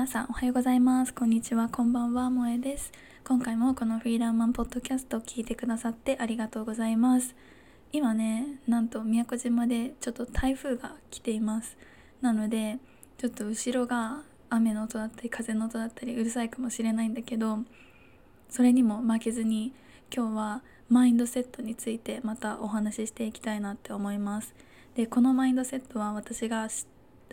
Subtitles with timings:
[0.00, 1.12] 皆さんおはようございます。
[1.12, 1.68] こんにちは。
[1.68, 2.30] こんばんは。
[2.30, 2.90] 萌えです。
[3.22, 7.34] 今回もこのフリーランマンポッドキャストを聞いてくださってありがとうございます。
[7.92, 11.76] 今ねなんと宮古島でちょっと台風が来ています。
[12.22, 12.78] なので
[13.18, 17.58] ちょっと後ろが雨の音だったり風の音だったりうるさいかもしれないんだけど
[18.48, 19.74] それにも負けずに
[20.10, 24.54] 今日はマインドセットについてまたお話ししていきたいなって思います。
[24.94, 26.68] でこのマインドセットは私が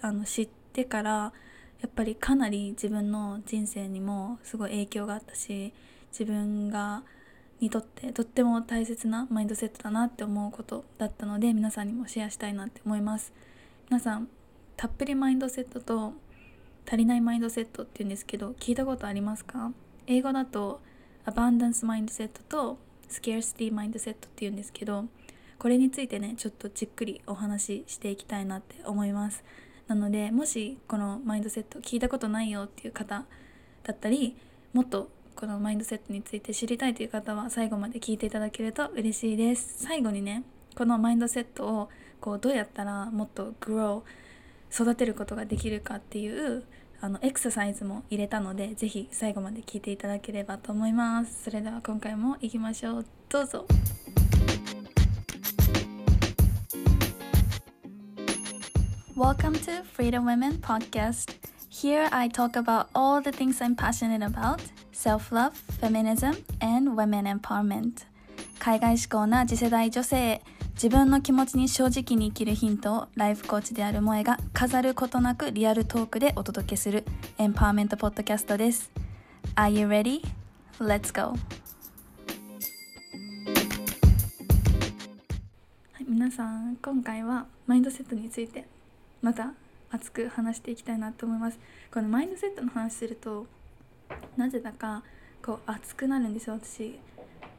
[0.01, 1.31] あの知ってから
[1.81, 5.73] やっぱりかなり自分の人生にもすごい影響があったし
[6.11, 7.03] 自分が
[7.59, 13.33] にとってとっても大切なマインドセットだなって思うことだったので皆さんにもシェアしたいなって思います。
[13.89, 14.27] 皆さん
[14.75, 16.13] たっぷりマインドセットと
[16.87, 19.71] 足りないマインドセットっていうんですけど聞いたことありますか？
[20.05, 20.81] 英語だと
[21.25, 22.77] アバンダンスマインドセットと
[23.09, 25.05] スケアシティマインドセットっていうんですけど
[25.57, 29.43] これについてねちょっとじっくりお話ししていきたいなって思います。
[29.87, 33.25] なのでもしこのマインドセット聞いたことないよっていう方
[33.83, 34.35] だったり
[34.73, 39.83] もっとこのマインドセットについて知りたいという方は最後まで聞いていただけると嬉しいです。
[39.83, 40.43] 最後にね
[40.75, 44.01] このマインドセットをこうどうやったらもっと grow
[44.71, 46.63] 育てることができるかっていう
[46.99, 51.43] あのエクササイズも入れたので是非最後まで聞いていただければと思います。
[51.43, 53.05] それでは今回も行きましょう。
[53.29, 53.65] どうぞ。
[59.17, 61.31] Welcome to Freedom Women Podcast.
[61.71, 67.25] Here I talk about all the things I'm passionate about self love, feminism, and women
[67.25, 68.05] empowerment.
[68.59, 70.39] 海外志向な次世代女性
[70.75, 77.03] 自分の気持ちに正直に生きるヒントをライフコーチである萌えが飾ることなくリアルトークでお届けする
[77.39, 78.91] エンパワーメントポッドキャストです。
[79.55, 80.21] Are you ready?
[80.79, 81.29] Let's go!
[81.31, 81.37] は
[86.01, 88.76] い、皆さん今回はマインドセットについて
[89.21, 89.53] また
[89.89, 91.59] 熱く話していきたいなと思います。
[91.91, 93.47] このマインドセットの話すると
[94.35, 95.03] なぜだか
[95.41, 96.55] こう熱くなるんですよ。
[96.55, 96.99] 私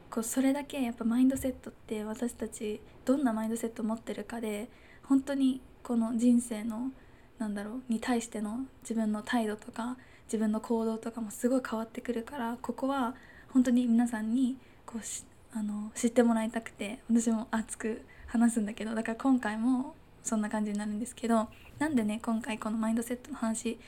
[0.09, 4.69] こうそれだけやっぱマインドセットって私たちどんなマインドセットを持ってるかで
[5.03, 6.91] 本当にこの人生の
[7.37, 13.15] なんだろうに対しての自分の態度とか自分の行動とかもすごい変わってくるからここは
[13.53, 21.49] 本当に皆さんにこうあの知ってもらいたくて私も熱く話すんだけどだから今回もそんな感じになるんですけど
[21.79, 23.79] なんでね今回このマインドセットの話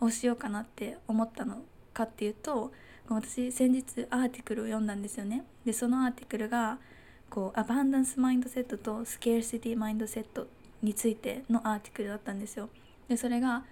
[0.00, 2.72] をしようかなって思ったのかっていうと
[3.08, 5.44] 私先日アーティクルを読んだんですよね。
[5.64, 6.78] でそのアーティクルが
[7.30, 10.48] こうアバンダンスマインドセットとスケーシティマインドセット
[10.82, 12.68] についてのアーティクルだったんですよ。
[13.08, 13.64] でそれが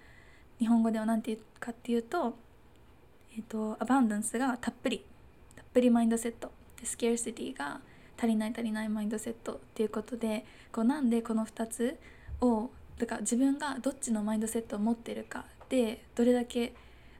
[0.59, 2.37] 日本語では何て言うかっていうと
[3.37, 5.03] え、ー、とアバンダンスがたっぷり
[5.55, 6.51] たっぷりマインドセット。
[6.79, 7.81] でスケーシティが
[8.17, 11.97] 足りない足りないマインドセットっていうことでこうなんでこの2つ
[12.41, 16.73] をだから自分がどっちのマインドセットを持ってるかでどれだけ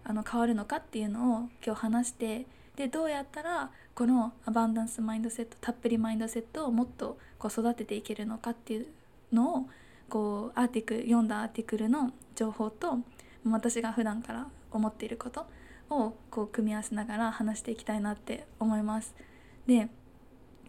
[0.03, 2.45] あの変わるのかっていうのを今日話して
[2.75, 8.87] でどうやったらこのアバンダンスマインドセットたっぷりマインドセットをもっとこう育てていけるのかっていう
[9.31, 9.65] のを
[10.09, 12.99] こうアーティク読んだアーティクルの情報と
[13.49, 15.45] 私が普段から思っていること
[15.89, 19.15] をこう組み合わせながら話していきたいなって思います。
[19.65, 19.89] で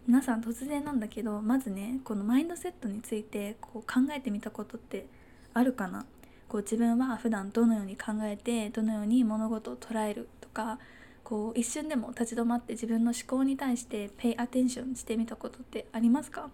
[0.07, 5.05] 皆さん突然なんだけどまずねこのマインドセットについてこう考えてみたことって
[5.53, 6.05] あるかな？
[6.47, 10.79] こう自分は普段どのように考えてどのように物事を捉えるとか
[11.25, 16.49] こう一瞬でも立ち止まって自分の思考に対してペイアテンションしてみたことってありますか？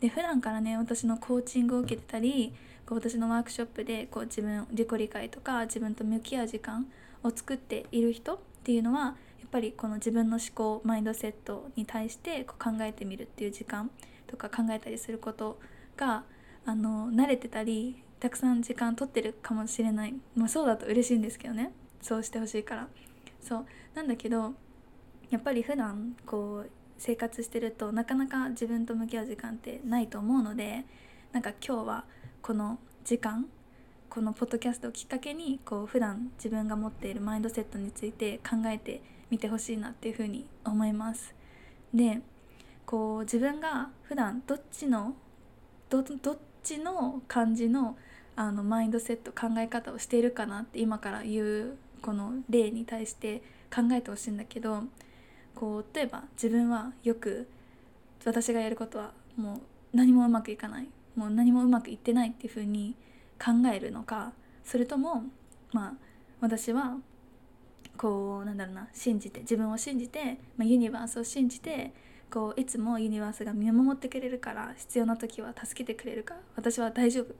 [0.00, 2.52] で普段からね私のコーチングを受けてたり
[2.84, 6.86] こう私のワークショップでこう自分自己理解とか自分と向き合う時間
[7.22, 13.90] を作っている人っていうのはやっぱりこの自分の思考マインドセットに対してこう考えてみるっていう時間
[14.26, 15.58] とか考えたりすること
[15.96, 16.24] が
[16.64, 21.72] あの慣れてたりたくさん時間取ってるかもしれない、まあ、そうだと嬉しいんですけどね。
[22.02, 22.88] そうしてほしいから。
[23.40, 23.66] そう。
[23.94, 24.54] なんだけど
[25.30, 30.84] やっぱり普段こう生活してるとなかなか自分と向き合う時間ってないと思うので
[31.32, 32.04] なんか今日は
[32.42, 33.46] この時間
[34.08, 41.34] このポッドキャストをきっかけにこう普段自分が持っているマインドセットについて考えて見てほしいなっていうふうに思います。
[41.92, 42.20] で
[42.84, 45.14] こう自分が普段どっちの
[45.88, 46.04] どっ
[46.62, 47.96] ちの感じの
[48.38, 53.42] あのマインドセット考え方をしているかなって今から言うこの例に対して
[53.74, 54.82] 考えてほしいんだけど
[55.54, 57.48] こう例えば自分はよく
[58.24, 59.60] 私がやることはもう
[59.96, 62.94] 何もうまくいかないもう何もうまくいってないっていうふうに
[63.42, 64.32] 考えるのか
[64.64, 65.24] それとも
[65.72, 65.92] まあ
[66.40, 66.98] 私は
[67.96, 71.92] こうなんだろうな信じて自分を信じて、まあ、ユニバースを信じて
[72.30, 77.34] こういつもユニバースが見守ってくれるから必要な時は助けてくれるか私は大丈夫。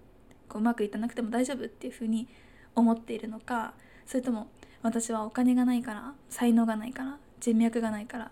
[0.49, 2.29] こううまくいかなくても大丈夫っていうふうに
[2.77, 3.75] 思っているのか
[4.07, 4.47] それとも
[4.83, 8.31] 私はお金がないから才能がないから人脈がないから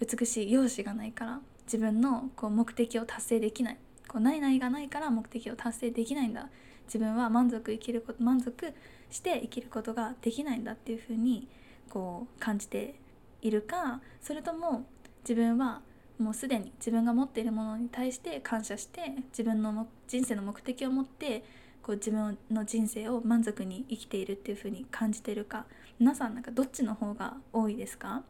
[0.00, 3.78] 美しい容姿がないから自分のこう目的を達成できない。
[4.08, 6.48] こうないないがないから目的を達成できないんだ。
[6.86, 8.72] 自分は満足生きること満足
[9.10, 11.48] して生きることができないんだっていうふうに
[11.88, 12.94] こう感じて
[13.42, 14.86] いるかそれとも
[15.22, 15.82] 自分は
[16.18, 21.44] もうすでに自分が持っているものに対して感謝して自分の人生の目的を持って
[21.82, 25.66] こう自分の人生を満足に生きているっていう風に感じてるか。
[25.98, 28.22] 皆さんなんかどっちの方が多いですか？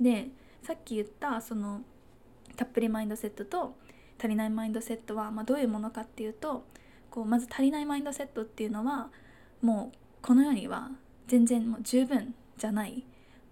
[0.00, 0.28] で
[0.62, 1.82] さっき言ったその
[2.56, 3.76] たっぷりマインドセットと
[4.18, 6.64] 足りないマインドセットは、まあ、どういうものかっていうと
[7.10, 9.10] こうまず足りないマインドセットっていうのは
[9.60, 10.90] もうこの世には
[11.28, 13.04] 全然もう十分じゃない。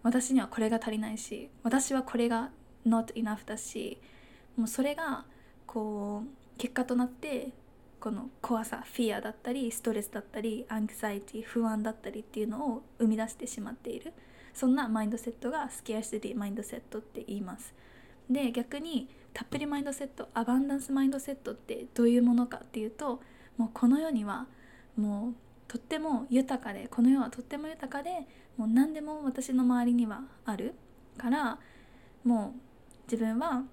[0.02, 2.50] 私にはこれが足りないし私はこれが
[2.84, 3.98] not enough だし
[4.56, 5.24] もうそれが
[5.66, 7.50] こう結果となって
[8.00, 14.12] この怖さフィアだったりストレスだったりアンクサイティ不安だったりっていうのを生み出してしまっている。
[14.52, 17.72] そんなマインドセットがスケアシティマインドセットって言います。
[18.28, 23.20] で逆にたっぷりマインドセットアバンダンスマインドセットってどういうものかっていうと
[23.56, 24.48] もうこの世には
[24.96, 25.43] もう
[25.74, 30.72] とっても豊かでこの世はとっても豊かでもう何でも私の周りにはある
[31.18, 31.58] から
[32.22, 33.64] もう自分は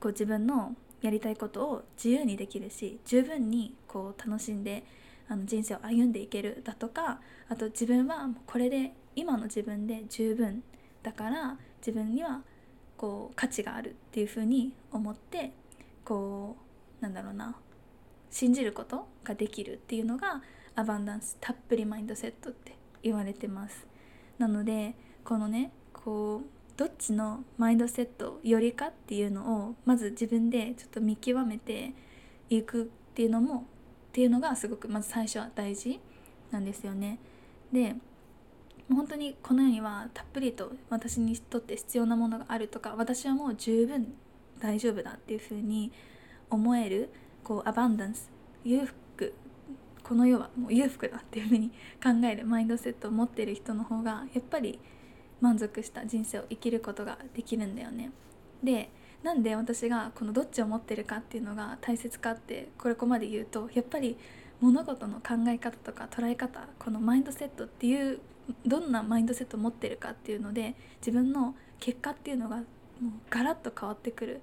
[0.00, 4.84] こう自分のやりたいことを自由にできるし十分にこう楽しんで
[5.28, 7.20] あの人生を歩んでいけるだとか
[7.50, 10.62] あと自分はこれで今の自分で十分
[11.02, 12.40] だから自分には
[12.96, 15.52] こう価値があるっていうふうに思って
[16.06, 16.56] こ
[17.02, 17.54] うなんだろうな
[18.30, 20.40] 信じることができるっていうのが
[20.78, 23.84] アバンダンスたっぷりマインドセットって言われてます
[24.38, 24.94] なので
[25.24, 31.94] このねこうどっちのマインドセットよりかっていうのをまず自分でちょっと見極めて
[32.48, 33.62] いくっていうのもっ
[34.12, 35.98] ていうのがすごくまず最初は大事
[36.52, 37.18] なんですよね。
[37.72, 37.96] で
[38.88, 44.14] 本当にこの世にはたっぷりと私にとって必要なものがあるとか私はもう十分
[44.60, 45.90] 大丈夫だっていうふうに
[46.48, 47.10] 思える
[47.42, 48.30] こうアバンダンス
[48.64, 49.07] 裕福
[50.08, 51.68] この世はもう裕福だっていうふうに
[52.02, 54.80] 考えるマインドセットを持ってる人の方がやっぱり
[55.42, 58.10] 満足した人生を生きることができるんだよね。
[58.64, 58.88] で
[59.22, 64.16] なんで私がこのどっちを持ってるかっていうのが大切かってこれこまで言うとやっぱり
[64.62, 68.20] 物事の考え方とか捉え方このマインドセットっていう
[68.64, 72.64] どんなマインドセットを持ってるかっていうので自分の結果っていうのがもう
[73.28, 74.40] ガラッと変わってくる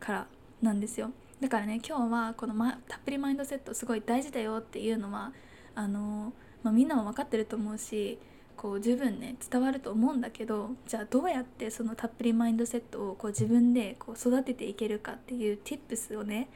[0.00, 0.26] から
[0.60, 5.32] なんですよだからね今日はこの、ま、たっぷりマインドセットすごい大事だよっていうのは
[5.74, 6.32] あの、
[6.62, 8.18] まあ、みんなも分かってると思うし
[8.56, 16.48] こう十分ね伝わると思うんだけどじゃあどうやってそのたっぷりマインドセットをこう自分でこう育てていけるかっていう tips をね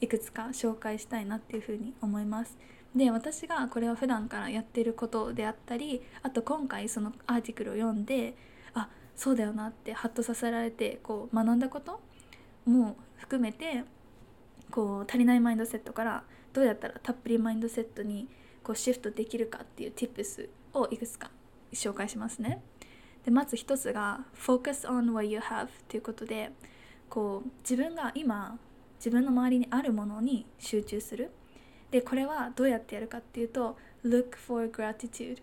[0.00, 2.56] いくつか紹介したいなっていうふうに思います。
[2.94, 8.34] で私がこれは普段からやってることであったりあと今回そのアーティクルを読んで
[8.74, 12.00] あそうだよなってハッとさせられてこう学んだこと
[12.66, 13.84] も含めて
[14.70, 18.28] こう足りないマインドセットからどうやったらたっぷりマインドセットに
[18.62, 21.30] こうシフトできるかっていう tips をいくつか
[21.72, 22.62] 紹介しますね。
[23.24, 26.52] でまず一つが「focus on what you have」ということで
[27.08, 28.58] こう自分が今
[28.96, 31.30] 自分の周りにあるものに集中する。
[31.90, 35.42] でこれはどうやってやるかっていうと「look for gratitude」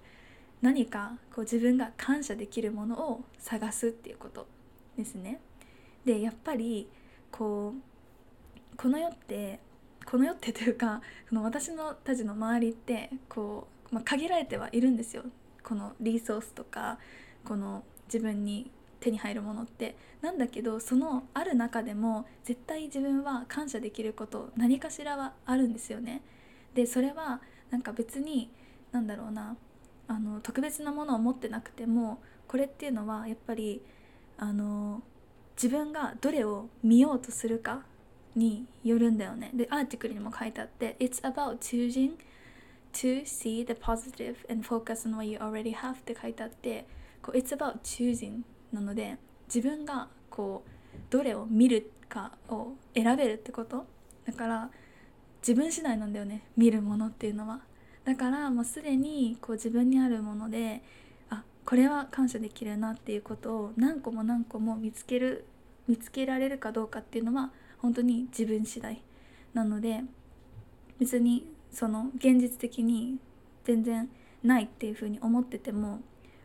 [0.61, 4.47] 何かこう自分が感謝できるものを探すっていうこと
[4.97, 5.39] ですね。
[6.05, 6.89] でやっぱり
[7.31, 7.81] こう
[8.77, 9.59] この世って
[10.05, 15.23] この世ってというかその私のたちの周りってこう、まあ、限られてはいるんですよ
[15.63, 16.99] このリソースとか
[17.43, 26.21] この自分に手に入るものってなんだけどそのある中でも絶対自分は感謝できること何かしらはあるんですよね。
[26.73, 28.51] でそれはなんか別に
[28.91, 29.57] なんだろうな
[30.07, 33.81] あの特別なものを持ってなくてもこれっていうのはやっぱり
[34.37, 35.01] あの
[35.55, 37.83] 自分がどれを見ようとするか
[38.37, 39.51] によるんだよね。
[39.53, 42.17] でアーティクルにも書いてあって「It's about choosing
[42.93, 46.85] to see the positive and focus on what you already have って書いてあって
[47.21, 48.41] こう It's about choosing
[48.71, 49.17] なので
[49.53, 53.85] 自分がこうどれを見るかを選べるってこと？
[54.25, 54.69] だから
[55.41, 57.61] 自分次第なんだよね見るものっていうのは
[58.03, 60.81] だからもうすでにこう自分にあるもので
[61.29, 65.45] あこれは感謝できるなっていうことを何個も何個も見つける
[65.87, 67.51] 見つけられるかどうかっていうのは
[67.87, 69.01] 本当に自分次第
[69.53, 70.01] なので
[70.99, 73.17] 別にその現実的に
[73.63, 74.09] 全然
[74.43, 76.01] ないっていうふうに思ってても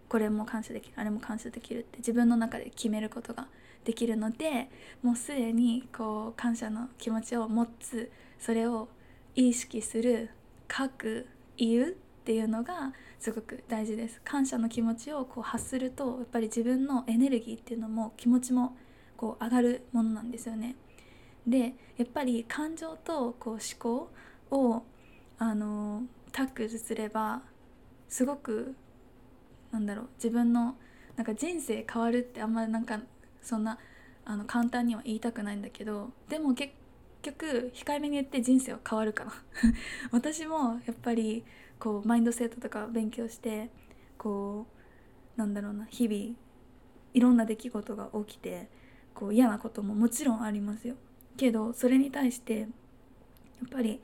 [0.09, 3.49] これも感謝できるあれも感謝できるって自分の中で決めることが
[3.83, 4.71] できるので
[5.03, 8.89] もうすでにこう感謝の気持ちを持つそれを
[9.35, 10.31] 意識する
[10.71, 11.95] 書く言うっ
[12.25, 14.21] ていうのがすごく大事です。
[14.23, 18.77] 感謝の気持ちをこう発するとやっぱり自分のエネルギーっていうのも気持ちも
[19.17, 20.77] こう上がるものなんですよね。
[21.47, 24.11] でやっぱり感情とこう思考
[24.51, 24.83] を
[25.39, 27.43] あのタックルすれば
[28.09, 28.75] すごく
[29.71, 30.77] なんだろう自分の
[31.17, 33.01] なんか人生変わるってあんまりなんか
[33.43, 33.79] そんな
[34.25, 36.75] あの簡単には言いたくないんだけどでも結
[37.23, 39.33] 局控えめに言って人生は変わるかな。
[40.11, 41.45] 私もやっぱり
[41.79, 43.71] こうマインドセットとか勉強して
[44.19, 44.67] こ
[45.37, 46.37] うなんだろうな日々
[47.15, 48.69] いろんな出来事が起きて
[49.15, 50.97] こう嫌なことももちろんありますよ。
[51.37, 52.69] けどそれに対してやっ
[53.71, 54.01] ぱり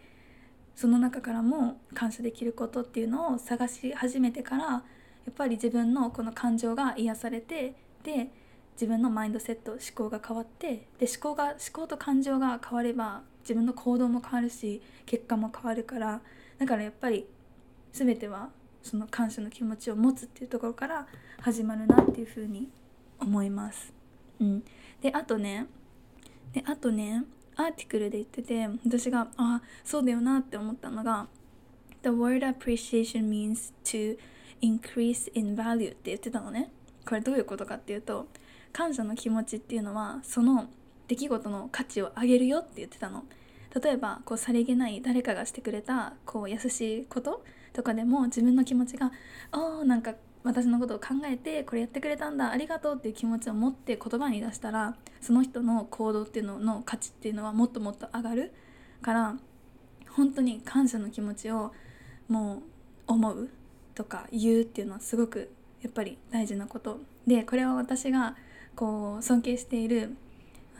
[0.74, 4.82] その中からも感謝できることっていうのを探し始めてからや
[5.30, 8.30] っぱり自分のこの感情が癒されてで
[8.74, 16.20] 自分のマインドセット思考が変わってで思考が思考と感情が変われば自分の行動も変わるし結果も変わるから
[16.58, 17.26] だからやっぱり
[17.92, 18.50] 全ては
[18.82, 21.06] その感謝の気持ちを持つっていうところから
[21.40, 22.68] 始まるなっていうふうに
[23.18, 23.92] 思います。
[24.40, 24.64] うん、
[25.02, 25.66] であとね
[26.52, 27.24] であとね
[27.56, 31.26] アーティクルで言ってて私があそうだよなって思ったのが
[32.02, 34.16] The word appreciation means to
[34.62, 36.70] increase in value って言ってたのね。
[37.04, 38.26] これどういうことかっていうと
[38.72, 40.68] 感謝の気持ちっていうのはその
[41.08, 43.24] 出来事の価値を上げるよって言ってたの。
[43.82, 49.12] 例えばこうさりげない誰かがしてくれたこう優しいこととかでも自分の気持ちが
[49.52, 50.14] 「あなんか
[50.44, 58.52] 私のことを考えてこれやってくれたんだありがとうっていう気持ちを持って言葉に出したらその人の行動っていうのの価値っていうのはもっともっと上がる
[59.02, 59.36] から
[60.10, 61.72] 本当に感謝の気持ちを
[62.28, 63.48] もう思う
[63.94, 65.50] とか言うっていうのはすごく
[65.82, 67.00] やっぱり大事なこと。
[67.26, 68.36] でこれは私が
[68.74, 70.16] こう尊敬している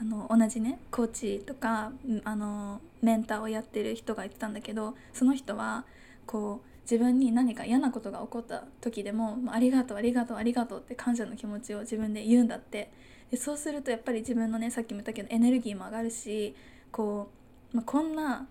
[0.01, 1.91] あの同じねコーチとか
[2.23, 5.85] あのメンターをやってる人が言ってたんだけどその人は
[6.25, 12.91] こう自分に何か嫌なことが起こった時でも「ありがとうありがとうありがとう」って感謝の気持ちを自分で言うんだって。
[13.29, 16.55] でそうするとやっぱり自分のねさっきも言ったけどエネルギーも上がるし
[16.91, 17.29] こ
[17.73, 18.47] う、まあ、こんな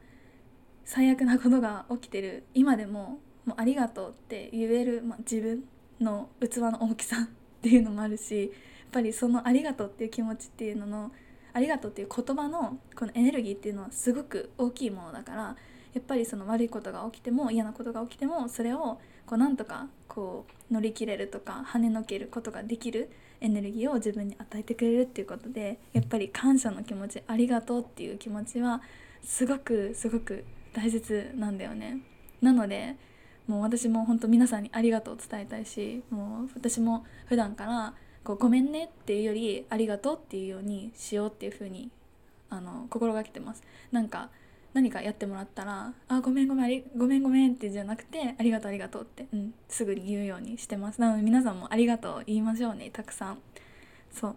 [0.84, 5.64] 最悪なことが起きてる今でももうありがとうって言える、まあ、自分
[6.00, 8.50] の器の大きさ っていうのもあるしやっ
[8.92, 11.12] ぱりそのありがとうっていう気持ちっていうのの
[11.52, 15.56] ありがとうっていう言葉のこのエネルギーっていうのはすごく大きいものだから
[15.98, 28.80] やっぱりその悪いことが起きても嫌なことが起きてもそれをこうなんとかこう乗り切れるとか跳ねのけることができるエネルギーを自分に与えてくれるっていうことでやっぱり感謝の気持ちありがとうっていう気持ちは
[29.24, 31.98] すごくすごく大切なんだよね。
[32.40, 32.94] なので
[33.48, 41.90] もう私も本当皆さんにありがとうを伝えたいしもう私も普段からこうごめんねっていうよりありがとうっていうようにしようっていうふうに
[42.50, 43.64] あの心がけてます。
[43.90, 44.30] なんか
[44.78, 51.00] 何かやってもらったら「あごめんごめんごめんごめん」ってじゃなくて「ありがとうありがとう」って、うん、すぐに言うようにしてます。
[51.00, 53.38] なので皆さんも「ありがとう」言いましょうねたくさん。
[54.12, 54.36] そう。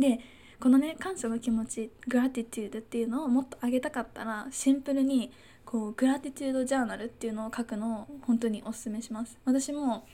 [0.00, 0.20] で
[0.60, 5.32] このね感謝の気持ちグラティテュードっていうのをもっと上げたかったらシンプルに
[5.64, 9.36] こうグラティテュードジャーナルっていうのを書くのを本当におすすめします。
[9.44, 10.06] 私も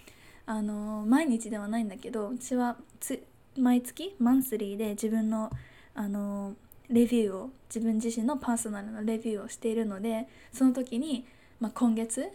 [0.47, 2.79] あの毎日ではないんだけど私は
[3.59, 5.51] 毎月マンスリーで自分の
[5.95, 6.57] あの
[6.91, 11.27] レビューを自分自身のパーソナルのレビューをしているのでその時に、
[11.61, 12.31] まあ、今月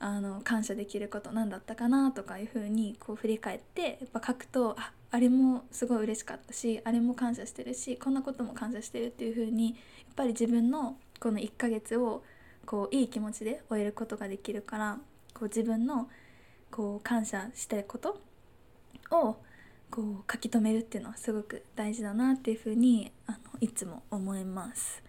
[0.00, 9.76] あの感謝できること何だったかなとかいうふうにこう振り返ってやっぱ書くとああれもすごい嬉しかったしあれも感謝してるしこんなことも感謝してるっていうふうにやっ
[10.14, 12.22] ぱり自分のこの1ヶ月を
[12.66, 14.98] こういい気持ちで終えることができるから
[15.34, 16.08] こう自分の
[16.70, 18.20] こう感謝したいこと
[19.10, 19.36] を
[19.90, 25.02] こう書き留めるっていうのはすごく大事だなっていうふうにあのいつも思います。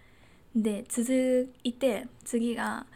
[0.56, 2.88] で続いて次が、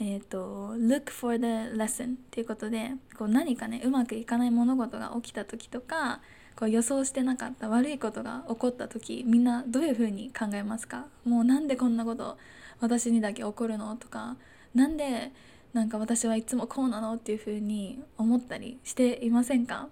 [0.00, 1.44] えーと「look for the
[1.76, 6.20] lesson」っていうことでこう何かねうまくいかない物事が起きた時とか
[6.56, 11.06] こう予想してなかった悪いことが起こった時みんなどういうふうに考えますか？
[11.24, 12.36] もうなんでこんなこと
[12.80, 13.96] 私にだけ起こるの？
[13.96, 14.36] とか
[14.74, 15.32] なんで
[15.72, 17.14] なんか私はいつもこうなの？
[17.14, 19.88] っていうふうに思ったりしていませんか？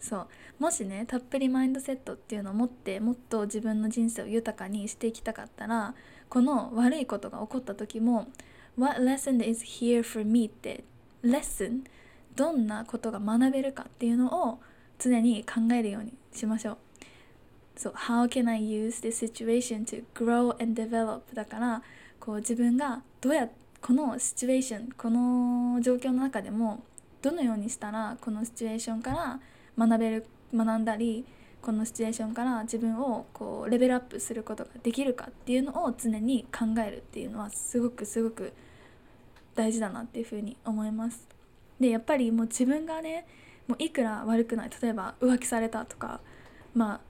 [0.00, 0.26] そう
[0.58, 5.94] もしねたっぷりマインドセットっていうのを持ってもっと自分の人生を豊かにしていきたかったら
[6.28, 8.28] この悪いことが起こった時も
[8.78, 10.84] 「What lesson is here for me?」って
[11.22, 11.84] レッスン
[12.34, 14.60] どんなことが学べるかっていうのを
[14.98, 16.78] 常に考えるようにしましょう。
[17.76, 21.22] そう、How can I use this situation to grow and develop?
[21.34, 21.82] だから
[22.20, 23.48] こう自分がどうや
[23.80, 26.82] このシチュエーションこの状況の中でも
[27.22, 29.40] どのようにしたらこのシチュエーションから
[29.78, 31.24] 学べる学んだり
[31.62, 38.52] このシチュエーションから自分をこうレベルアップすることができるかっていうのを常に考えるっていうのはすごくすごく
[39.54, 41.26] 大事だなっていうふうに思います。
[41.80, 43.26] でやっぱりもう自分がね
[43.66, 46.20] もういくら悪くない例えば浮気されたとか
[46.74, 47.00] まあ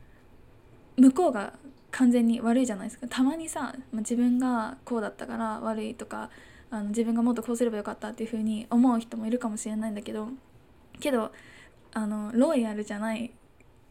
[0.97, 1.53] 向こうが
[1.91, 3.07] 完全に悪いじゃないですか。
[3.09, 6.31] たまにさ、まあ、自分がこうだったから悪いとか
[6.71, 10.29] あの自分がもっとこうすればよかったっていうふうに思う人もいるかもしれないんだけど
[10.99, 11.31] けど
[11.93, 13.31] あのロイヤルじゃない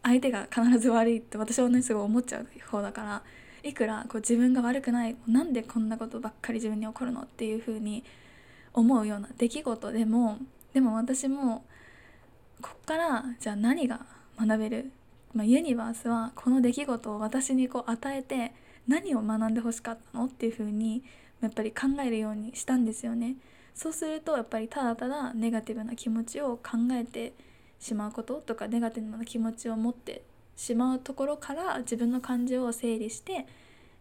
[0.02, 3.22] 相手が必ず悪いって私はねすごい思っちゃう方だから
[3.62, 8.04] いくらこう自分が悪くないなんでこんなことばっかり自分に起こるのっていうふうに
[8.72, 10.38] 思うような出来事でも
[10.72, 11.64] でも私も
[12.60, 14.00] こっからじゃあ何が
[14.38, 14.92] 学べる、
[15.34, 18.52] まあ、ユニバースはこの出来事を私にこう与えて
[18.86, 21.02] 何を学んでほしかったのっていうふうに
[21.40, 23.36] やっぱり考えるようにしたんですよね。
[23.74, 27.34] そうするとやっぱりただただネガティブな気持ちを考えて
[27.78, 30.22] しまうこととかネガティブな気持ちを持って
[30.56, 33.46] しまうところから自分の感情を整理して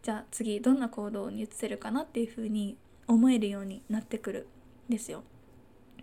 [0.01, 2.77] じゃあ次どんな行動に移せるかなっていうふうに
[3.08, 4.48] 思えるようになってくる
[4.89, 5.24] んですよ。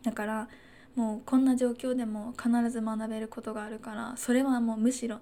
[0.02, 0.48] だから
[0.94, 5.20] もうこんな状況でも必ず学べることがあるからそれはもうむしろ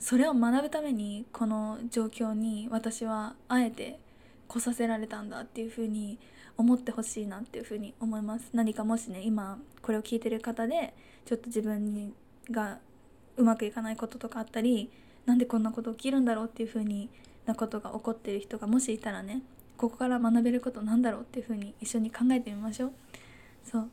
[0.00, 4.00] それを学ぶためにこの状況に私はあえて
[4.48, 6.18] 来させられたんだっていうふうに
[6.56, 8.50] 思ってほしいなっていうふに思います。
[8.52, 10.94] 何かもしね今これを聞いてる方で
[11.24, 12.12] ちょっと自分に
[12.50, 12.78] が
[13.36, 14.90] うまくいかないこととかあったり
[15.26, 17.08] なんでこんなこと起きるんだろうっていうふうに
[17.46, 19.42] なことが起こってる人がもしいたらね
[19.76, 22.92] ここから学べることなんだろうっていうふうに一緒に考えてみましょう。
[23.64, 23.88] そう。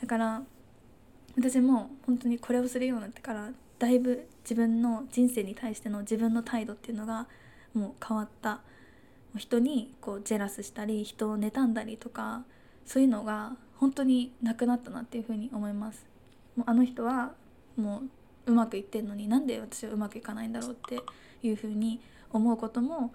[0.00, 0.42] だから
[1.36, 7.26] 私も本当にこれをするようになってからだいぶ自分の人生に対しての自分の態度っていうのが
[7.72, 8.60] もう変わった。
[9.38, 12.44] 人にこうジェラスしたり人を妬んだりとか
[12.84, 16.04] そういうのが本当になくなったなっていうふうに思います。
[16.56, 17.32] もうあの人は
[17.76, 18.02] も
[18.46, 21.00] ううまくいってんのになんで私はうまくいかないんだろうって
[21.42, 22.00] いうふうに
[22.32, 23.12] 思うことも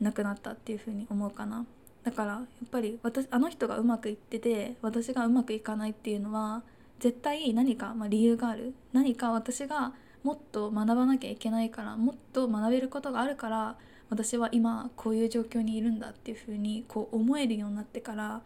[0.00, 1.64] なくなったっていうふうに思うかな。
[2.02, 6.64] だからやっぱり私あの人がうまくいってて私がうまくいかないっていうのは
[6.98, 8.74] 絶対何か、まあ、理由がある。
[8.92, 13.76] 何か私がもっと学ばなきゃいけないからもっと学べることがあるから
[14.10, 18.42] 私は今こういう状況にいるんだっていうふうにこう思えるようになってから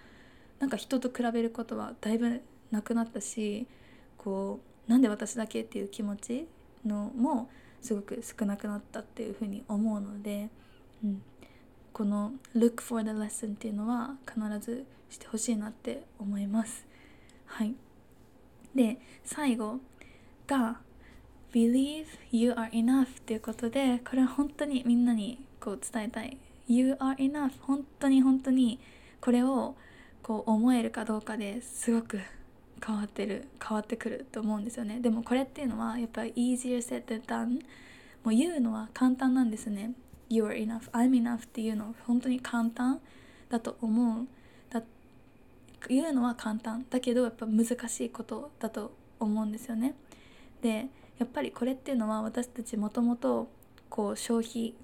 [0.59, 3.67] なんか人と比べることはだいぶなくなったし
[4.17, 6.47] こうなんで私だけっていう気持ち
[6.85, 10.49] のもすごく少なくなったっていうふうに思うので、
[11.05, 11.23] うん、
[11.93, 16.87] この「look for the lesson」っていうのは必ずしてほしいなって思います。
[17.47, 17.75] はい
[18.75, 19.81] で最後
[20.47, 20.81] が
[21.53, 26.39] Believe you are enough っていうことでこれは本当にみんなにこう伝えたい。
[26.69, 28.79] You are enough 本当に本当に
[29.21, 29.75] これを
[30.23, 32.21] こう思えるかどうかですごく
[32.85, 35.01] 変わってる変わってくると思うんですよね。
[35.01, 37.61] でもこれっていうのはやっぱり easier said than done
[38.23, 39.91] もう言うのは簡単なんですね。
[40.29, 43.01] You are enough I'm enough っていうのは本当に簡単
[43.49, 44.29] だと思う。
[45.89, 46.87] 言うのは簡単。
[46.91, 49.97] だけどやっぱ難しいことだと思うんですよね。
[50.63, 50.87] で
[51.19, 53.49] やっぱりこれっていうのは私たちもともと
[53.89, 54.75] こう消費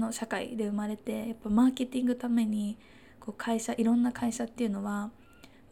[0.00, 2.76] の社会で生まれてやっぱマーケティングために
[3.20, 5.10] こう会社いろんな会社っていうのは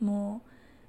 [0.01, 0.43] も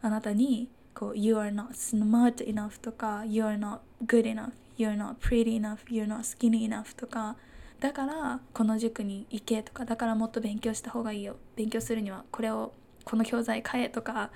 [0.04, 5.60] うあなたにこう You are not smart enough とか You are not good enough You're not pretty
[5.60, 7.36] enough You're not skinny enough とか
[7.80, 12.73] だからこの塾に行けとかだからもっと勉強した方がいいよ勉強するにはこれを
[13.06, 14.32] この教材買えとか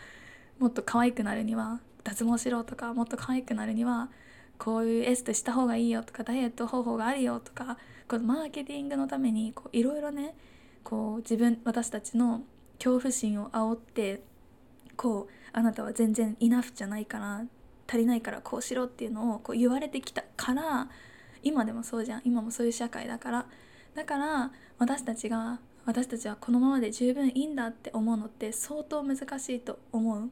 [0.59, 4.09] もっと可愛くなるには脱毛しろとかもっと可愛くなるには
[4.57, 10.35] こういうエステした方がいいよとかダイエット方法があるよとかこのマーケティングのためにいろいろね
[10.83, 12.43] こう自分私たちの
[12.77, 14.21] 恐怖心を煽って
[14.95, 17.43] こうあなたは全然イナフじゃないから
[17.87, 20.89] 足りないからこうしろっていうのをこう言われてきたから
[21.43, 22.21] 今でもそうじゃん。
[22.23, 23.45] 今もそういう社会だから。
[23.93, 30.31] だから私たちが私たちはこのままで十分いいんだって思うのって相当難しいと思う。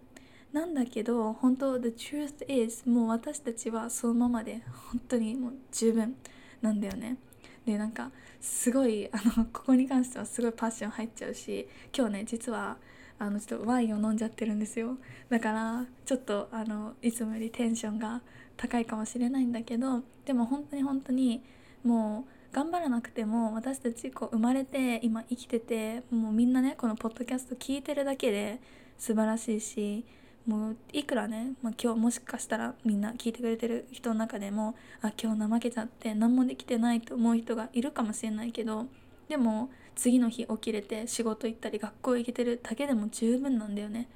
[0.53, 6.15] なんだけど本当 The truth is もう私たちはそのままで本当にもう十分
[6.61, 7.17] なんだよね。
[7.65, 12.77] でなんかすごいあの ここに関してはすごいパッション入っちゃうし今日ね実は
[13.19, 14.97] あのちょっとワインを飲んじゃってるんですよ。
[15.29, 18.21] だからちょっとあのいつもよりテンションが
[18.57, 21.43] 高いかもしれないんだけどでも本当に本当に
[21.83, 28.59] もう頑張らなくても私たちこう生まれて今生きててもうみんなねこのポッドキャスト聞いてるだけで
[28.97, 30.05] 素晴らしいし
[30.47, 38.87] もういくらね、まあ、今日もしかしたらみんな聞いてくれてる人の中でもあ今日怠けちゃって何もできてないと思う人がいるかもしれないけど
[39.29, 44.09] でも次の日起きれて仕事行ったり学校行けてるだけでも十分なんだよね。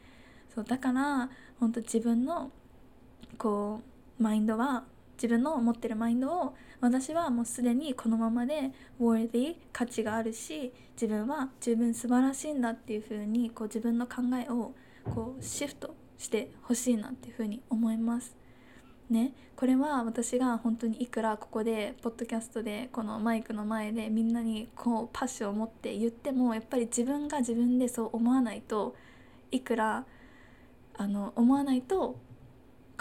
[0.53, 2.51] そうだから本当自分の
[3.37, 3.81] こ
[4.19, 4.85] うマインドは
[5.15, 14.73] 自分の持ってるマインドを私はもうすでにこのままで worthy 価値があるし自分は十分素晴らしいんだっていう風にこう自分の考えを
[15.13, 18.35] こうシフトしてほしいなっていうふうに思います。
[19.09, 28.95] ね、これは私が本当にいくらここでポッドキャストでこのマイクの前でみんなにこうパッションを持って言ってもやっぱり自分が自分でそう思わないと
[29.51, 30.05] いくら
[30.97, 32.17] あの思わないと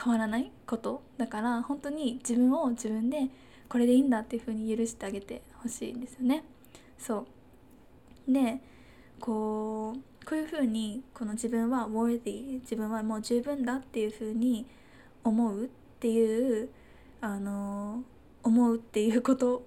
[0.03, 3.29] 変わらないことだから本当に自分を自分で
[3.68, 6.44] これでいいんだっていう風に許してあげてほしいんですよね。
[6.98, 7.27] そ
[8.29, 8.61] うで
[9.20, 14.66] こうこういう風にこの自分は worthy 自分はもう十分だっていう風に
[15.22, 15.68] 思うっ
[16.00, 16.68] ていう
[17.20, 18.02] あの
[18.42, 19.66] 思うっていうこと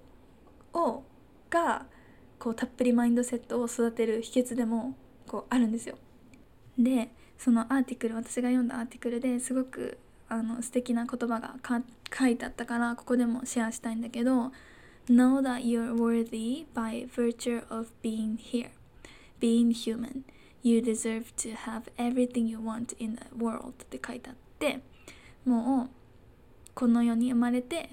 [0.74, 1.04] を
[1.50, 1.86] が
[2.40, 4.96] こうたっぷりマインドセットを育てる秘訣でも
[5.28, 5.98] こうあるんですよ。
[6.78, 9.98] でそのアーティクル私が読んだアーティクルですごく
[10.30, 11.56] あの素敵な言葉が
[12.14, 14.52] 書いてあったからここでもシェアしたいんだけど
[15.10, 18.72] Know that you're worthy by virtue of being here
[19.40, 20.24] being human
[20.68, 24.82] you deserve to have everything you want in the world って書いてあって
[25.46, 25.90] もう
[26.74, 27.90] この世に生まれて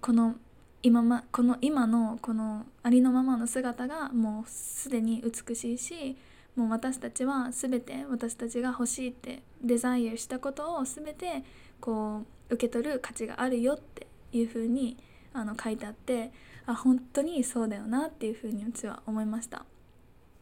[0.00, 0.36] この
[0.82, 6.16] 今まこの今のこのありのままの姿がもうすでに美しいし
[6.54, 11.44] もう私たちは全て私たちが欲しいってデザイアしたことを全て
[11.80, 14.96] こう受け取る価値があるよっていうふうに
[15.32, 16.32] あの書いてあって
[16.66, 19.64] あ本当にそうだよなっていうふうにうちは思いました。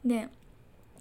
[0.05, 0.29] で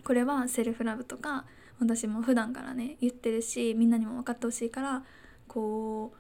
[0.06, 1.46] これはセルフラブとか
[1.80, 5.04] 私も普段からね言ってるしみんなにも分かってほしいから
[5.48, 6.14] こ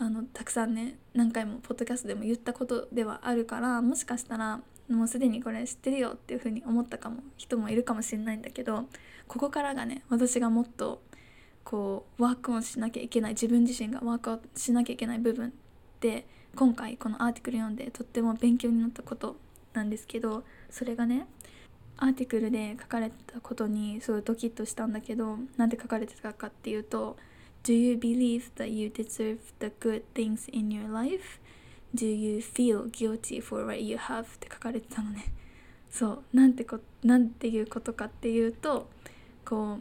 [0.00, 8.86] うあのたくさんね何回もポッドキャストでも言ったことではあるからもしかしたらもうすでにこれ知ってるよっていう風に思ったかも人もいるかもしれないんだけど
[9.28, 11.00] ここからがね私がもっと
[11.62, 15.52] こうワークオンしなきゃいけない自分自身がワークアウトしなきゃいけない部分
[16.00, 19.36] で今回このアーティクル読んでとっても勉強になったこと
[19.72, 21.28] なんですけどそれがね
[22.02, 27.16] アーティクルで書かれたことにすごいドキッとしたんだけどなんで書かれてたかっていうと
[27.62, 31.38] 「Do you believe that you deserve the good things in your life?
[31.94, 34.24] Do you feel guilty for what you have?
[34.24, 35.26] って書かれてたのね
[35.90, 38.88] そうなんてこなんていうことかっていうと
[39.44, 39.80] こう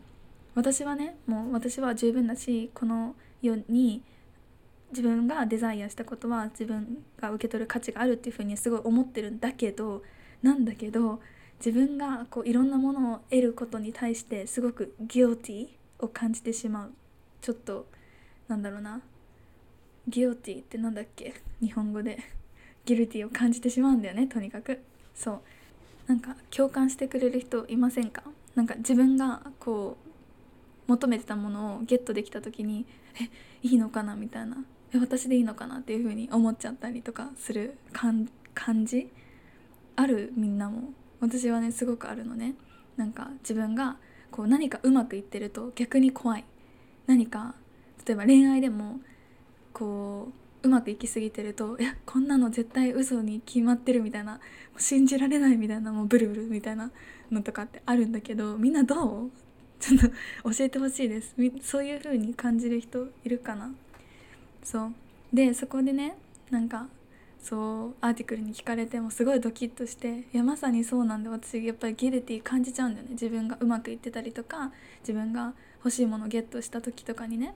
[0.53, 4.03] 私はねもう私は十分だしこの世に
[4.91, 10.03] 自分がデザイアしたことは自分が受け取る価値があるっていうふうにすごい思ってるんだけど
[10.43, 11.19] なんだけど
[11.63, 15.67] 自分がこういろんなものを得ることに対してすごくギルティ
[15.99, 16.91] を感じてしまう。
[17.39, 17.85] ちょっと
[18.47, 19.01] なんだろうな。
[20.07, 21.35] ギルティってなんだっけ？
[21.61, 22.17] 日本語で。
[22.83, 24.81] ギルティを感じてしまうんだよねとにかく。
[25.13, 25.41] そう。
[26.07, 28.23] なんか共感してくれる人いませんか？
[28.55, 29.97] なんか自分がこ
[30.87, 32.87] う求めてたものをゲットできた時に
[33.21, 33.29] え
[33.61, 34.15] いいのかな？
[34.15, 34.57] みたいな。
[34.95, 35.77] え私でいいのかな？
[35.77, 38.27] っていう風に思っちゃったりとかする感
[38.85, 39.11] じ？
[39.95, 40.33] ある？
[40.35, 40.89] みんなも。
[41.21, 42.55] 私はねすごくあるのね。
[42.97, 43.95] なんか自分が
[44.31, 46.43] こう何かうまくいってると逆に怖い。
[47.07, 47.55] 何か
[48.05, 48.99] 例えば恋愛でも
[49.73, 50.29] こ
[50.63, 54.39] ううまくいきすぎてると「いやこんなの絶対嘘に決まってる」みたいな
[54.77, 56.91] 「信じられない」みたいなもうブルブルみたいな
[57.31, 59.31] のとかってあるんだけどみんなどう？
[59.79, 60.09] ちょっと
[60.51, 61.35] 教えてほしいです。
[61.61, 63.73] そういう風に感じる人いるかな？
[64.63, 64.93] そう。
[65.33, 66.15] でそこでね
[66.51, 66.87] なんか
[67.41, 73.11] そうアーティクルに聞かれてもすごいドキッとしていやまさにそうなんで私やっぱりギルティ感じちゃうんだよね。
[73.13, 77.55] 自分がうまくいってたりとか自分が欲しいものをゲットした時とかにね。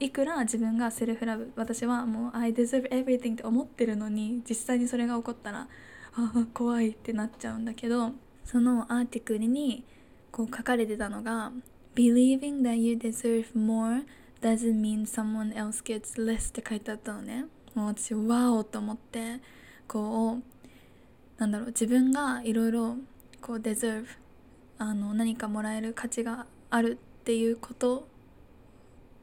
[0.00, 5.68] いくら自分がセルフラブ私はもう I deserve everything って思ってるのに実際にそれが起こったら
[6.14, 8.12] ああ怖いってなっちゃうんだけど
[8.44, 9.84] そのアーティクルに
[10.32, 11.52] こう書かれてたのが
[11.94, 14.04] Believing that you deserve more
[14.40, 17.46] doesn't mean someone else gets less って書いてあったのね。
[17.74, 19.40] もう私ワオと思って
[19.88, 22.96] こうなんだろう自分がいろいろ
[23.40, 24.06] こう deserve
[24.78, 28.02] あの何かもらえる価値があるっていうことっ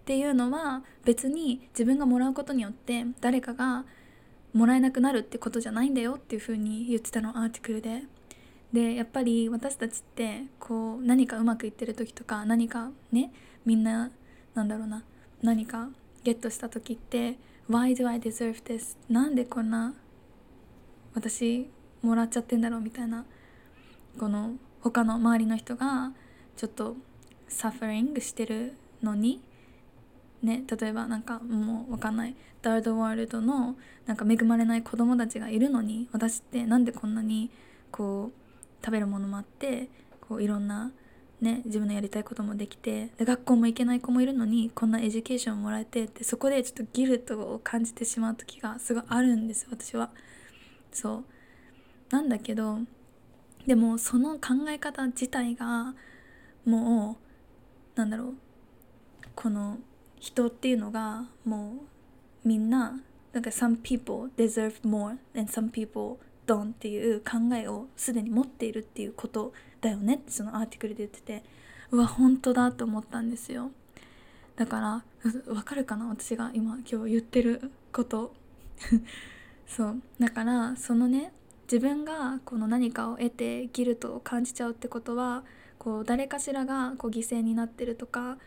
[0.05, 3.85] ていうのは別に自分がもらうことによって誰かが
[4.53, 8.03] もらえなくなるってことじゃないんだよっていうふうに言ってたのアーティクルで。
[8.73, 13.31] でやっぱり私たちってこう何かうまくいってる時とか何かね
[13.65, 14.11] みんな
[14.53, 15.03] なんだろうな
[15.41, 15.89] 何か
[16.23, 19.93] ゲットした時って「Why do I deserve this?」なんでこんな
[21.13, 21.69] 私
[22.01, 23.25] もらっちゃってんだろうみたいな
[24.17, 26.11] この他の周りの人が
[26.55, 26.95] ちょっと
[27.47, 29.41] suffering してるのに
[30.41, 37.51] ね例えばなんかもう分かんない third world のなんか恵まれない子供たちがいるのに私ってなんでこんなに
[37.91, 39.89] こう食べるものもあって
[40.21, 40.91] こういろんな、
[41.41, 50.09] ね、自分のやりたいこともできてで学校も行けない子もいるのにこんな education もらえてってそこでちょっと guilt を感じてしまう時がすごいあるんです私は。
[50.91, 51.23] そう
[52.09, 52.79] なんだけど
[53.65, 55.93] でもその考え方自体が
[56.65, 57.17] も
[57.95, 58.33] うなんだろう
[59.35, 59.77] この
[60.19, 61.75] 人っていうのがも
[62.43, 62.99] うみんな
[63.31, 66.17] なんか some people deserve more and some people
[66.53, 71.43] don't っていう考えをすでに持っているっていうことだよねってそのアーティクルで言ってて。
[71.91, 73.71] うわ本当だと思ったんですよ。
[74.55, 75.03] だから
[75.53, 76.07] わかるかな？
[76.09, 78.33] 私が今今日言ってること。
[79.65, 80.01] そう。
[80.19, 81.31] だからそのね
[81.63, 85.43] 自分がこの何かを得てギルトを感じちゃうってことは
[85.79, 88.37] こう誰かしらがこう犠牲になってるとか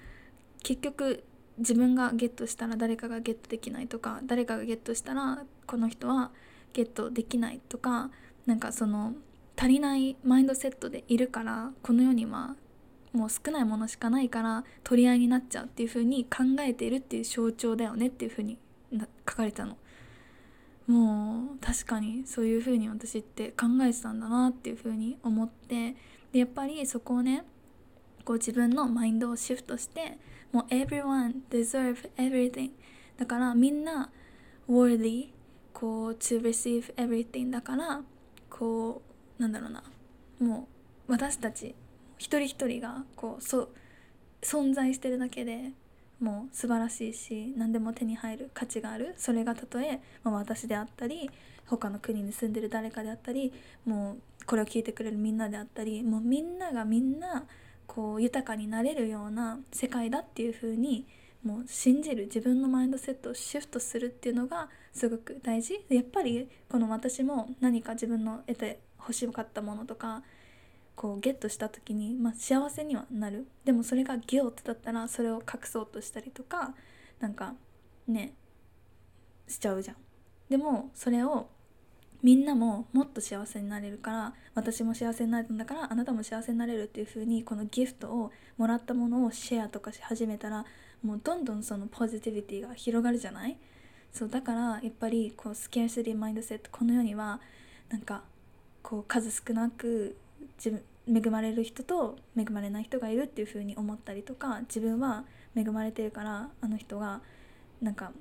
[0.62, 1.24] 結局
[1.58, 6.30] 自分がゲットしたら誰かがゲットできないとか誰かがゲットしたらこの人は
[6.72, 8.10] ゲットできないとか
[8.46, 9.14] なんかその
[9.56, 12.56] 足りないマインドセットでいるからこの世には
[13.12, 18.58] もう少ないものしかないから取り合いになっちゃうっていう風に考えているっていう象徴だよねっていう風に
[19.28, 19.76] 書かれたの。
[20.86, 25.94] もう確かにそういう風に私って考えてたんだなっていう風に思って
[26.32, 27.44] でやっぱりそこをね
[28.24, 30.18] こう自分のマインドをシフトして
[30.50, 32.70] もう everyone deserve everything
[33.16, 34.10] だからみんな
[34.68, 35.28] worthy
[35.82, 38.02] こう to receive everything だから
[38.48, 39.02] こ
[39.36, 39.82] うなんだろうな。
[40.38, 40.68] も
[41.08, 41.74] う私たち
[42.18, 43.68] 一人一人がこうそ
[44.42, 45.72] 存在してるだけで
[46.20, 49.14] もう素晴らしいし何でも手に入る価値がある。
[49.16, 51.28] それがたとえ、まあ、私であったり
[51.66, 53.52] 他の国に住んでる誰かであったり
[53.84, 57.44] もうこれを聞いてくれるみんなであったりもうみんながみんな
[57.88, 61.08] こう豊かになれるような世界だっていう風に
[61.42, 65.84] もう信じる自分のマインドセットをシフトするっていうのがすごく大事。
[65.88, 70.22] やっぱりこの私も何か自分の得て欲しかったものとか
[70.94, 73.46] こうゲットした時に、まあ、幸せにはなる。
[73.64, 76.74] でもそれがギオットだったらそれを隠そうとしたりとか
[77.20, 77.54] なんか
[78.06, 78.34] ね
[79.48, 79.96] しちゃうじゃん。
[80.48, 81.48] でもそれを
[82.22, 90.64] みんなももっと幸せになれるから私も幸せになれたんだからあなたも幸せになれるっていう風にこのギフトをもらったものをシェアとかし始めたら
[91.02, 93.56] もうどんどんそのポジティビティが広がるじゃない？
[94.12, 97.40] そうだからやっぱりこうスケアシティマインドセットこの世には
[97.88, 98.22] なんか
[98.82, 100.16] こう数少なく
[100.62, 105.24] 自分恵まれる人と恵まれない人がいるっていう風に思ったりとか自分は
[105.56, 107.20] 恵まれてるからあの人が
[107.80, 108.12] なんか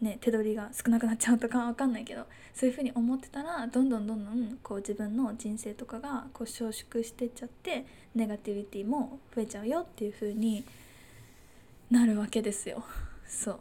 [0.00, 10.64] ね手取りが少なくなっちゃうとかわかんないけどそういう風に思ってたらどんどんどんどんこう自分の人生とかがこう収縮してっちゃってネガティビティも増えちゃうよっていう風に
[11.90, 12.84] なるわけですよ。
[13.26, 13.58] そう。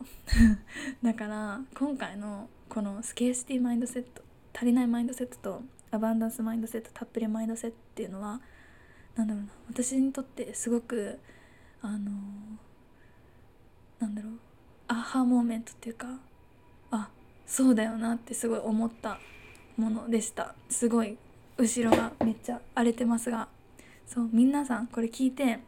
[1.04, 4.21] だから今回のこのスケーシティマインドセット
[4.54, 8.41] 足りないマインドセットとアバンダンスマインドセットたっぷりマインドセットっていうのは
[9.15, 11.19] 何だろうな私にとってすごく
[11.82, 12.12] あの
[13.99, 14.34] なんだろう
[14.88, 16.19] アハモーメントっていうか
[16.91, 17.10] あ
[17.45, 19.19] そうだよなってすごい思った
[19.78, 20.56] ものでした。
[20.69, 21.17] すごい
[21.58, 23.47] 後ろがめっちゃ荒れてますが
[24.06, 25.60] そう皆さんこれ聞いて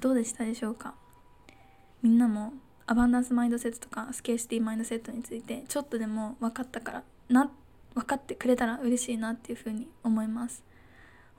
[0.00, 0.94] どうでしたでしょうか？
[2.02, 2.52] みんなも
[2.90, 7.50] アバンダンスマインドセットとかスケーシティマインドセットについてちょっとでも分かったからな
[7.94, 10.64] 分かってくれたら嬉しいなっていうふうに思います。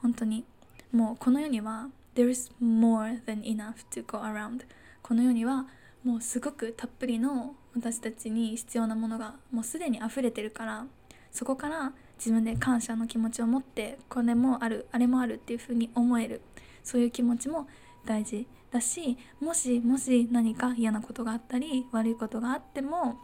[0.02, 0.46] 本当に。
[0.92, 4.62] もうこの世には There is more than enough to go around
[5.02, 5.66] この世には
[6.04, 10.86] もうすごくたっぷりの私たちに必要なものがもうすでに溢れてるから
[11.32, 16.42] そこから自分で感謝の気持ちを持ってこれもあるあれもあるっていうふうに思える。
[16.84, 17.68] そういう気持ちも
[18.06, 18.48] 大事。
[18.72, 23.18] だしもしもし何か嫌なことがあったり悪いことがあっても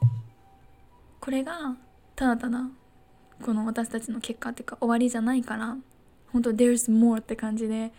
[1.20, 1.76] これが
[2.16, 2.68] ただただ
[3.44, 5.78] この私たちの結果っていうか終わりじゃないから
[6.32, 7.92] 本当 there's more って感じで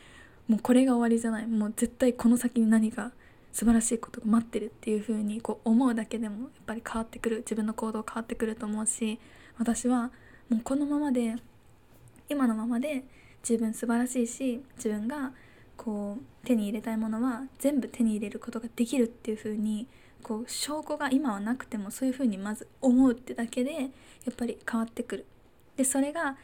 [0.49, 1.47] もうこれが終わりじゃない。
[1.47, 3.11] もう絶対この先に何か
[3.53, 7.39] 素晴らしいことが待ってるっていう風にこう思うだけでもやっぱり変わってくる。
[7.39, 9.19] 自分の行動変わってくると思うし
[9.59, 10.11] 私は
[10.49, 11.37] もうこのままで
[12.29, 13.05] 今のままで
[13.49, 15.33] 自分素晴らしいし自分が
[15.77, 19.87] こう手に入れたいものは全部手に入れることができるっていう風に
[20.23, 23.87] こう証拠が今はなくてもそういう風にまず思うってだけでや
[24.31, 25.27] っぱり変わってくる。
[25.77, 26.37] でそれが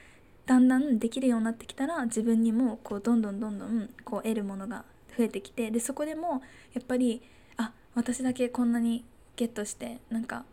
[0.46, 4.84] だんだんできるようになってきたら自分にもこうどんどんどんどんこう得るものが
[5.16, 6.42] 増えてきてでそこでも
[6.74, 7.22] やっぱり
[7.56, 9.04] あ私だけこんなに
[9.36, 10.44] ゲットしてなんか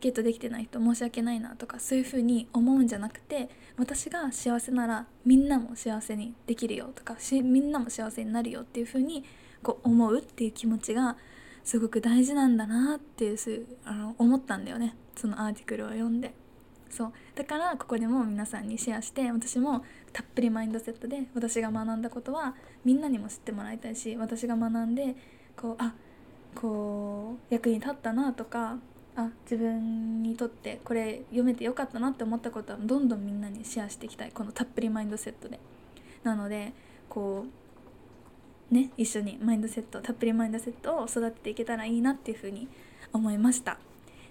[0.00, 9.24] ゲットできてない人申し訳ないなとかそういうふうに思うんじゃなくて私が幸せならみんなも幸せにできるよとかみんなも幸せになるよっていうふうに
[9.62, 11.16] こう思うっていう気持ちが
[11.64, 16.34] すごく大事なんだなっていうあの思ったんだよねそのアーティクルを読んで。
[16.90, 25.14] そうだからここでも皆さんにシェアして私もたっぷりマインドセットで私が学んだことはみんなにも知ってもらいたいし私が学んで
[25.54, 25.92] こうあ
[26.54, 28.78] こう役に立ったなとか
[29.18, 34.30] あ自分にとってこれ読めてよかったなって思ったことはどんどんみんなにシェアしていきたい。
[34.32, 35.58] このたっぷりマインドセットで。
[36.22, 36.72] なので
[37.08, 37.44] こ
[38.70, 42.68] うね一緒にマインドセットたっぷりマインドセットを育てていけたらいいなっていうふうに
[43.12, 43.78] 思いました。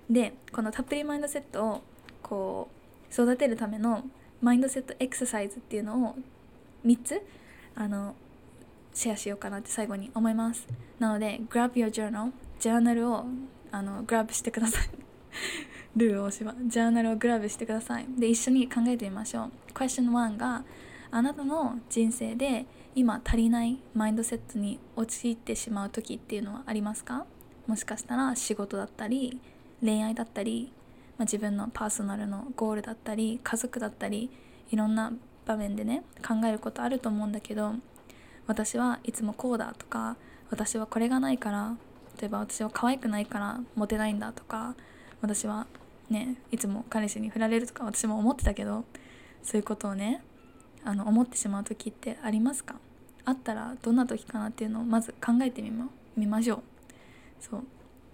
[0.09, 1.81] でこのたっぷりマインドセットを
[2.23, 2.69] こ
[3.11, 4.05] う育てるための
[4.41, 6.15] マインドセットエクササイズっていうのを
[6.85, 7.21] 3つ
[7.75, 8.15] あの
[8.93, 10.65] シェアしようかなって最後に思います。
[10.97, 13.25] なので Grab your journal ジャーナルを
[13.71, 14.89] あのグラブしてください。
[15.95, 18.05] ルー大芝ジャーナルをグラブしてください。
[18.17, 19.51] で一緒に考えてみましょう。
[19.73, 20.63] Question 1が
[21.11, 27.25] あなたの人生で今足りないマインドセットに陥ってしまう時っていうのはありますか？
[27.67, 29.39] もしかしたら仕事だったり
[29.81, 30.71] 恋愛だったり、
[31.17, 34.29] まあ、自分のパーソナルのゴールだったり家族だったり
[34.71, 35.11] いろんな
[35.45, 37.73] 場面でね考えることあると思うんだけど
[38.47, 40.17] 私はいつもこうだとか
[40.49, 41.75] 私はこれがないから
[42.19, 44.75] 例えば私は可愛くないからモテないんだとか
[45.21, 45.67] 私は
[46.09, 48.85] ねいつも彼氏に振られるとか私も思ってたけど
[49.43, 50.23] そういうことをね
[50.83, 52.75] あの思ってしまう時ってありますか？
[53.25, 56.61] あったらどんな時かなっていうのをまず考えてみま見ましょう。
[57.39, 57.63] そう。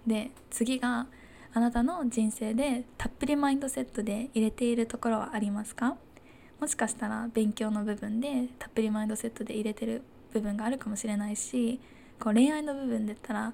[0.08, 1.08] で次が
[1.54, 5.96] あなたの人生でたっぷりマインドセットで入れているところはありますか？
[6.60, 10.02] もしかしたら勉強の部分でたっぷりマインドセットで入れてる
[10.34, 11.80] 部分があるかもしれないし
[12.20, 13.54] こう恋愛の部分で言ったら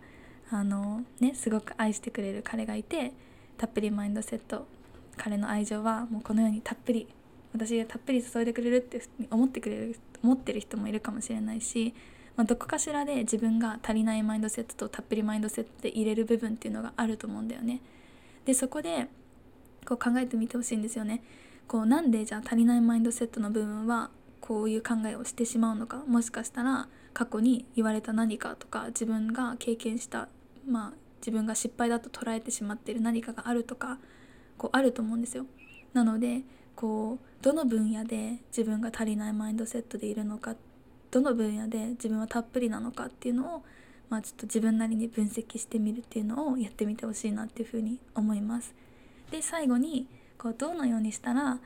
[0.52, 3.14] あのねすごく愛してくれる彼がいて
[3.58, 4.68] たっぷりマインドセット
[5.18, 7.08] 彼の愛情はもうこのようにたっぷり
[7.54, 11.94] 私がたっぷり注いでくれるって思ってくれる思ってる人もいるかもしれないし、
[12.36, 17.82] まあ、どこかしらで自分が足りないマインドセットとたっぷりマインドセットで入れる部分っていうのがあると思うんだよね。
[18.46, 19.08] でそこで
[19.86, 21.22] こう考えてみてほしいんですよね。
[21.68, 24.10] こうなんでじゃあ足りないマインドセットの部分は
[24.42, 30.28] こういう考えをしてしまうのかもしかしたら過去に言われた何かとか自分が経験した
[30.70, 33.98] まあ自分が失敗だと捉えてしまっている何かがあるとか
[34.58, 35.46] こうあると思うんですよ。
[35.94, 36.44] なので
[36.76, 40.56] こうどの分野で自分が足りないマインドセットでいるのか
[41.12, 43.64] どの分野で自分はたっぷりなのかっていうのを、
[44.10, 48.74] まあ、ちょっと自分なりに分析してみるっていうのをやってみてほしいなっていうふうに思います。
[49.32, 51.60] で最後にこうどのようにしたら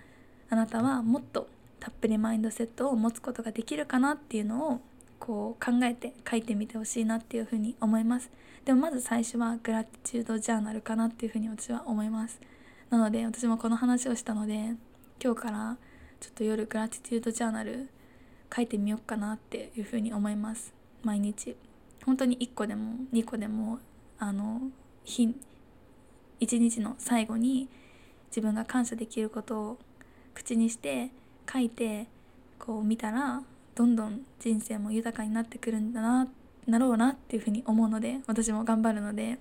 [0.50, 1.48] あなたはもっと
[1.80, 4.82] たっぷりマインドセットを持つことができるかなっていうのを
[5.26, 8.30] こう考えて書いてみてほしいなっていうふうに思います。
[8.66, 12.42] でもまず最初はグラティチュードジャーナルかなっていうふうに私は思います。
[12.90, 14.76] なので私もこの話をしたので
[15.24, 15.78] 今日から
[16.20, 17.88] ちょっと夜グラティチュードジャーナル
[18.54, 20.74] 書いてみようかなっていうふうに思います。
[21.04, 21.56] 毎日。
[22.06, 23.80] 本当に1個でも2個でも
[24.20, 24.60] あの
[25.06, 25.34] 日
[26.42, 27.70] 一日の最後に
[28.28, 29.80] 自分が感謝できることを
[30.34, 31.12] 口にして
[31.50, 32.08] 書いて
[32.60, 33.42] こう見たら
[33.76, 36.28] どんどん人生も豊かになってくるんだな
[36.68, 39.38] なろうなっていうふうに思うので私も頑張るので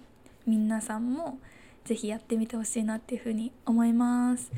[0.46, 1.38] 皆さんも
[1.84, 4.50] 是非やってみてほしいなっていうふうに思います。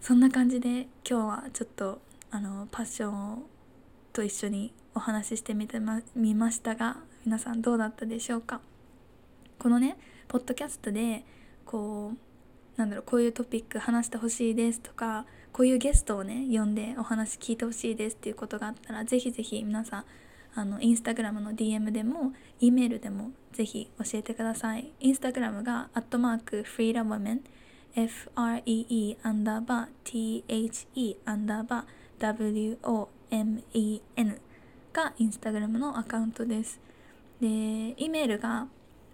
[0.00, 2.00] そんな感じで今日はちょっと
[2.30, 3.42] あのパッション
[4.12, 8.60] と一緒にお話ししてみてまみましたが皆さんどうだったでしょうか？
[9.58, 11.24] このねポッドキャストで
[11.66, 20.04] こうなんだろうこういうトピック話してほしいですとかこういうゲストをね呼んでお話聞いてほしいですっていうことがあったらぜひぜひ皆さん
[20.54, 24.92] あのインスタグラムの DM でも E メールでもぜひ教えてください。
[25.00, 27.40] インスタグラムがアットマークフリーダムメン
[27.94, 32.78] FREE アンダーバー THE アンダーバー
[33.30, 34.38] WOMEN
[34.92, 36.80] がインスタグラムのアカウントです。
[37.40, 38.66] で E メールが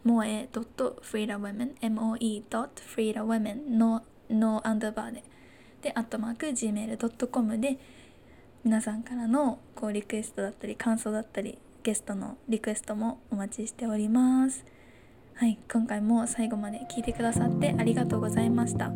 [0.05, 5.23] moe.freedawomen moe.freedawomen ののアンダーバーで
[5.87, 7.79] で、アットマーク gmail.com で
[8.65, 14.65] 皆さんからのこうリクエストだったり感想だったりゲストのリクエストもお待ちしております。
[15.35, 18.91] はい、今回も最後まで聞いてくださってありがとうございました。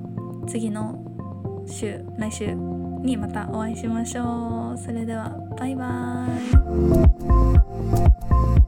[0.49, 0.99] 次の
[1.69, 4.79] 週、来週にまたお会いしましょう。
[4.79, 8.60] それでは、バイバーイ。